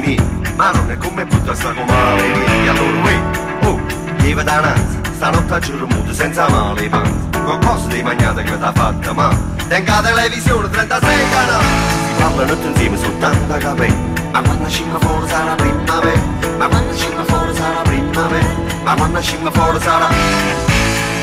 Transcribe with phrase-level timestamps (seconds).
[0.00, 0.16] veni,
[0.56, 3.20] ma non è come butta sta comare, vedi, allora uè,
[3.64, 3.80] oh,
[4.18, 8.58] lieve da nanza, stanotte a giuro senza male i panzi, con cose di magnate che
[8.58, 9.30] t'ha fatta, ma,
[9.68, 15.28] tenga televisione 36 canali, si parlano tutti insieme soltanto a capelli, ma quando scima fuori
[15.28, 16.20] sarà primavera,
[16.58, 20.08] ma quando scima fuori sarà primavera, ma quando scima fuori sarà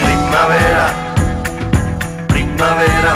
[0.03, 0.94] primavera,
[2.28, 3.13] primavera,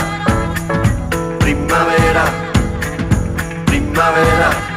[1.38, 2.46] primavera, primavera.
[3.66, 4.77] primavera.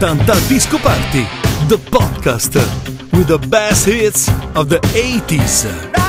[0.00, 1.24] 80 Disco Party,
[1.68, 2.54] the podcast
[3.12, 6.07] with the best hits of the 80s.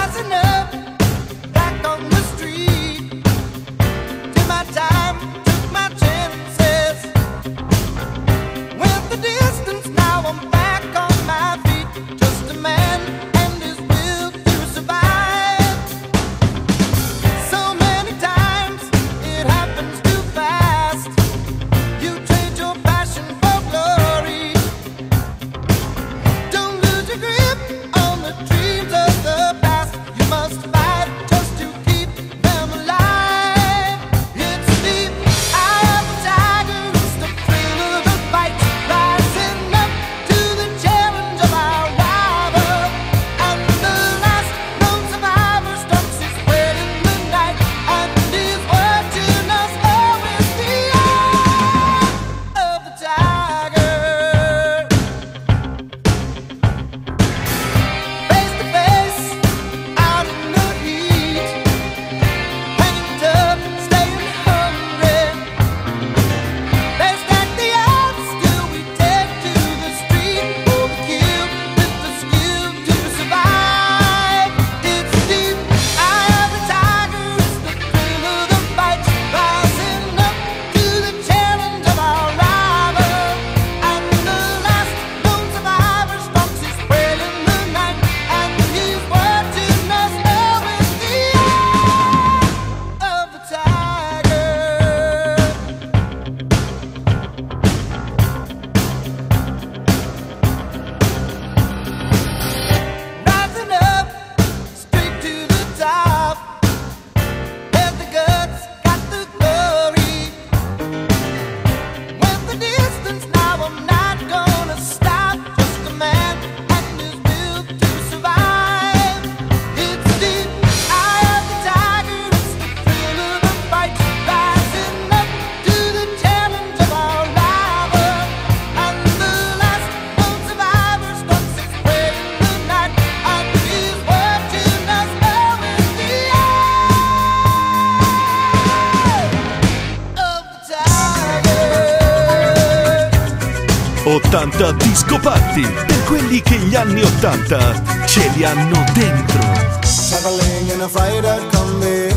[145.01, 149.39] Discopatti per quelli che gli anni Ottanta ce li hanno dentro.
[149.79, 152.13] Traveling in a freighter combi.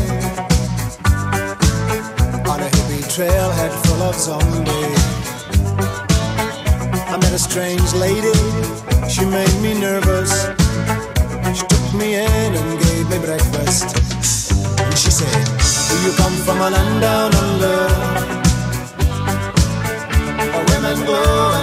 [2.45, 5.01] On a hippie trailhead full of zombies.
[7.07, 8.33] I met a strange lady,
[9.07, 10.49] she made me nervous.
[11.53, 13.95] She took me in and gave me breakfast.
[14.77, 15.47] And she said,
[15.87, 17.87] do you come from a land down under?
[20.51, 21.53] Where women go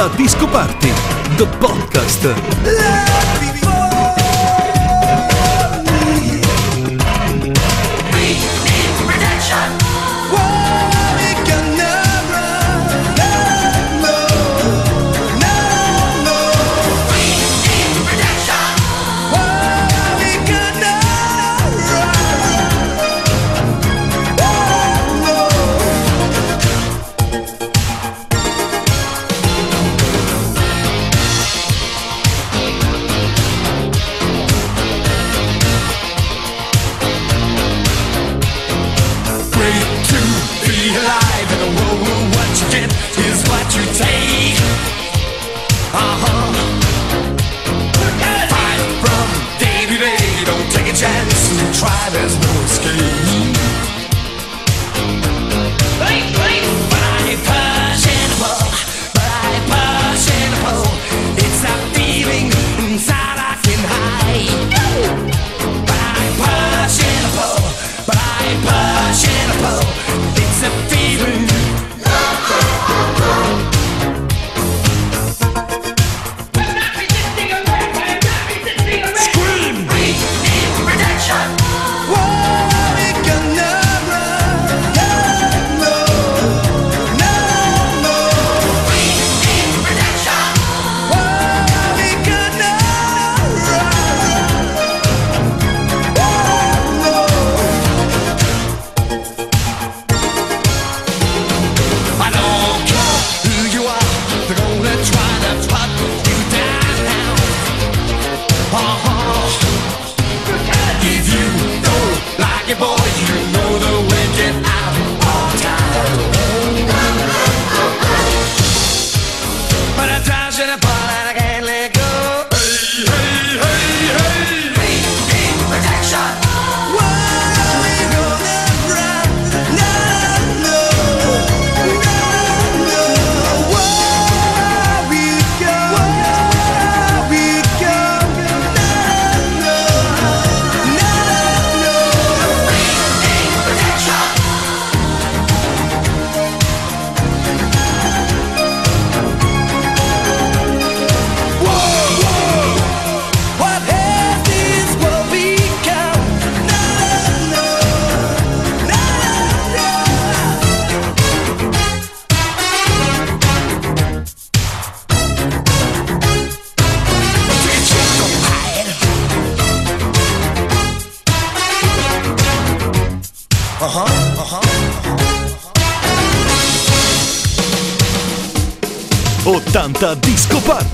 [0.00, 0.88] la Disco Party,
[1.36, 2.89] The Podcast.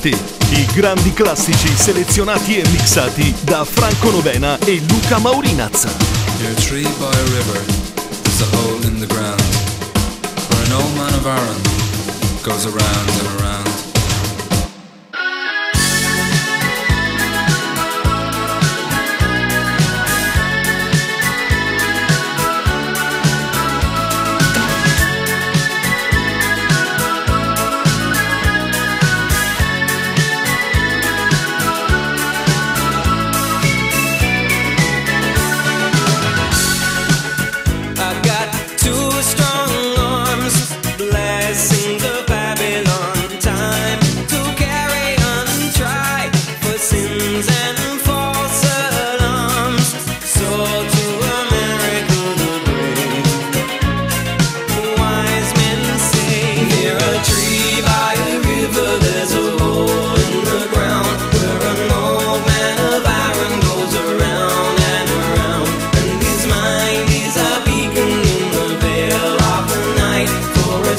[0.06, 0.16] Party.
[0.50, 5.90] I grandi classici selezionati e mixati da Franco Novena e Luca Maurinazza.
[6.38, 7.64] Near a tree by a river,
[8.22, 9.42] there's a hole in the ground,
[10.48, 11.60] where an old man of Aaron
[12.42, 13.75] goes around and around.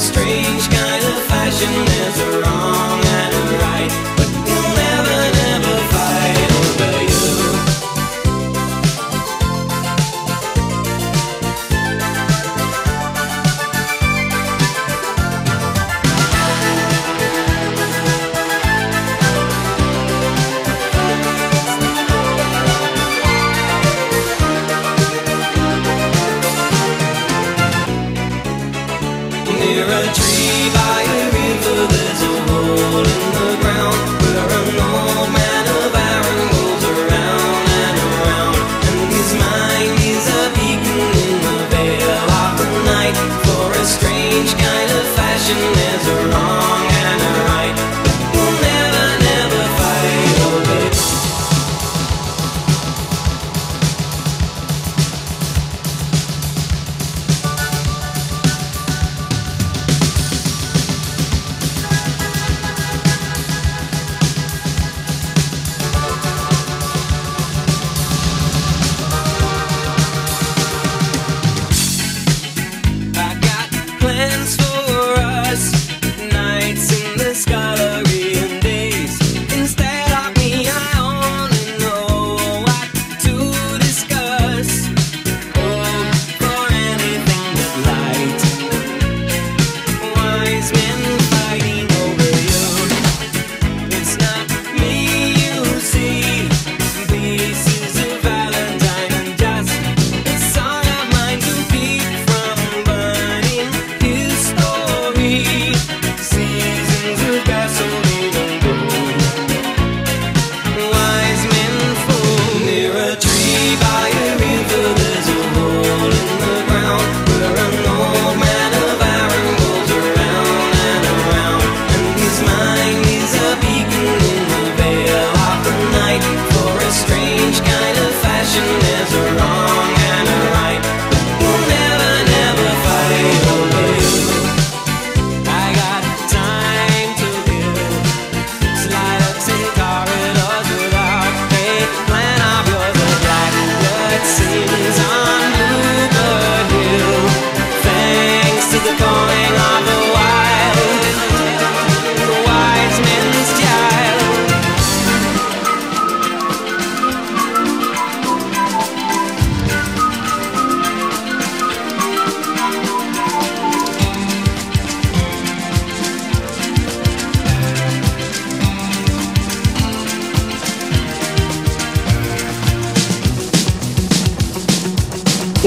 [0.00, 0.47] straight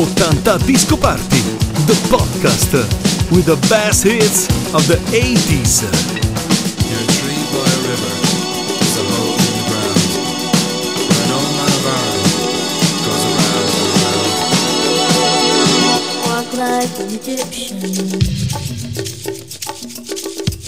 [0.05, 1.41] 80 Disco Party,
[1.85, 2.73] the podcast
[3.31, 5.83] with the best hits of the 80s.
[17.13, 17.77] Egyptian.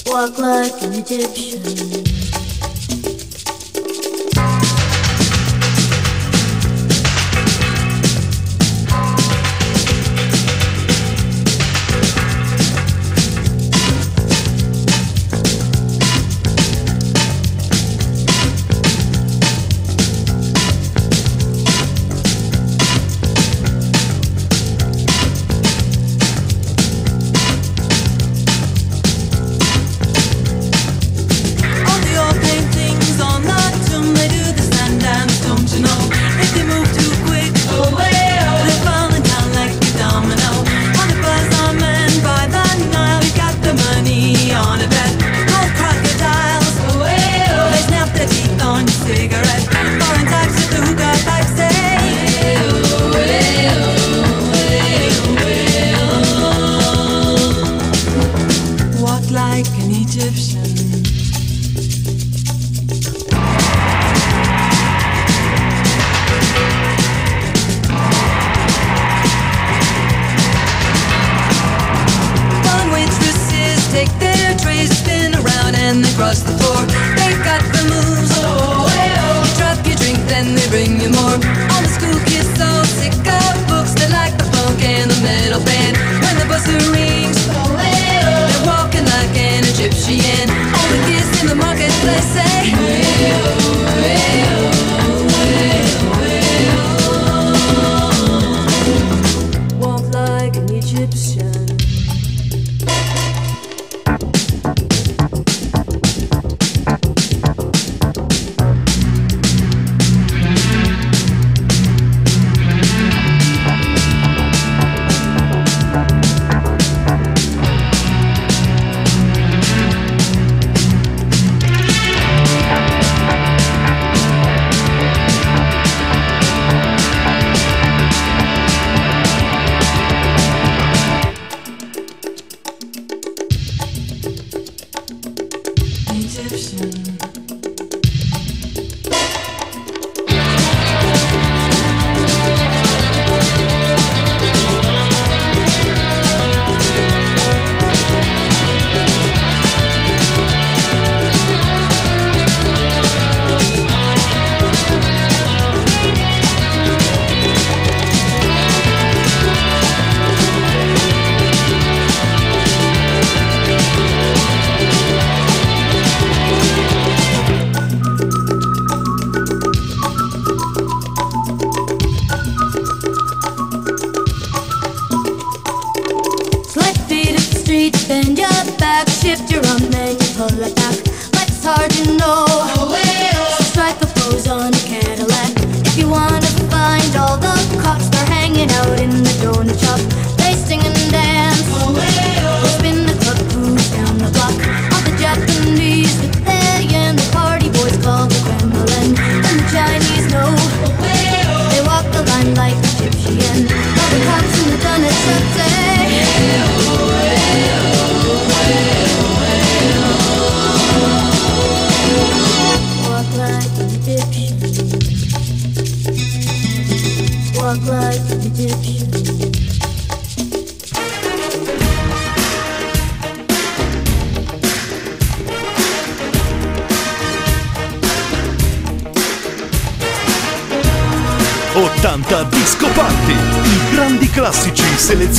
[0.05, 2.02] Walk like an Egyptian.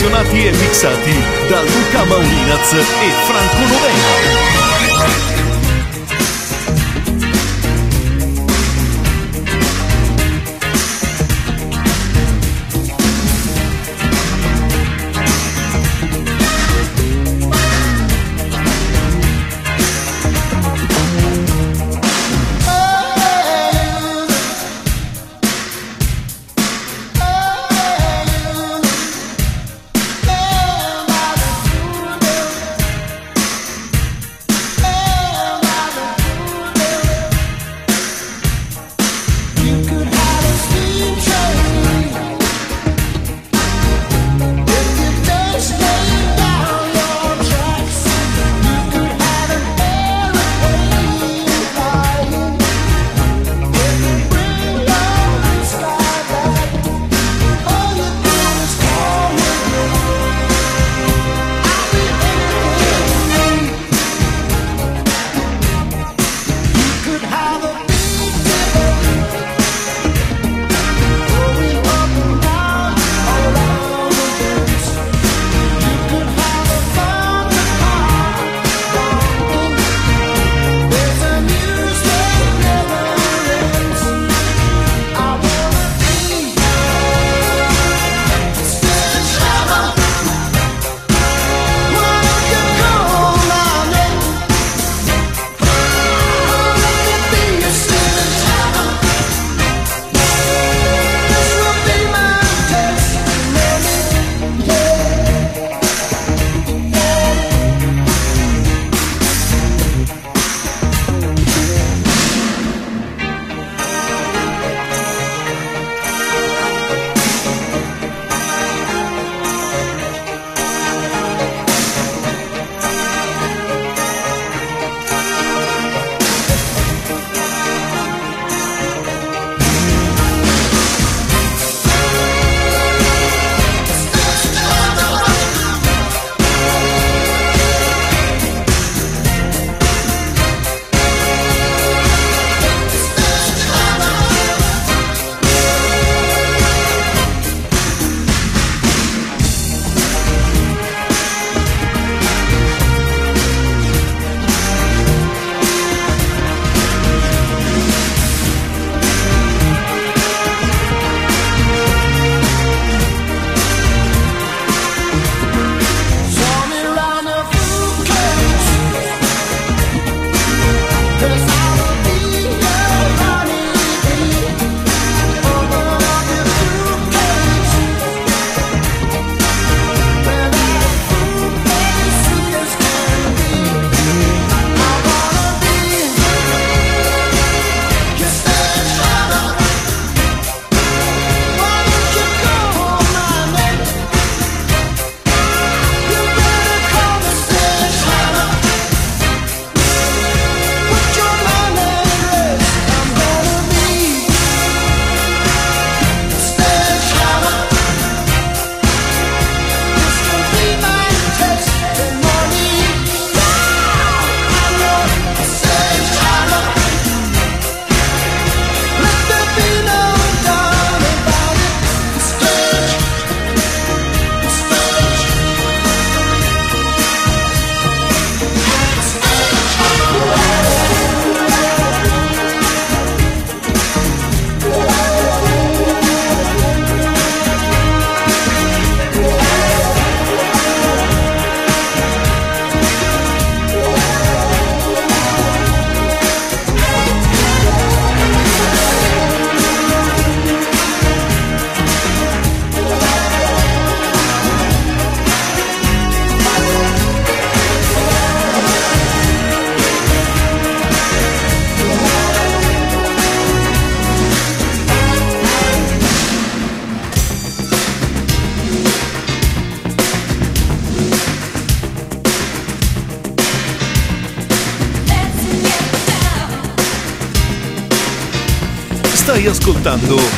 [0.05, 3.84] selezionati e mixati da Luca Maurinaz e Franco Lombardi.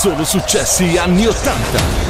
[0.00, 2.09] Solo successi anni 80.